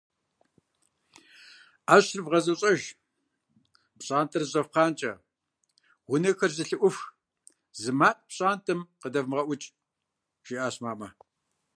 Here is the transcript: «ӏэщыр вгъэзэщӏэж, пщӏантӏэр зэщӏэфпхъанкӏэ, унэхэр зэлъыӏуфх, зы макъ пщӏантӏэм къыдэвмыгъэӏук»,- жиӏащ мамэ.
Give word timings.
«ӏэщыр 1.87 2.21
вгъэзэщӏэж, 2.25 2.81
пщӏантӏэр 3.97 4.43
зэщӏэфпхъанкӏэ, 4.45 5.11
унэхэр 6.11 6.51
зэлъыӏуфх, 6.57 7.03
зы 7.81 7.91
макъ 7.99 8.21
пщӏантӏэм 8.29 8.79
къыдэвмыгъэӏук»,- 9.01 9.61
жиӏащ 10.45 10.75
мамэ. 10.83 11.07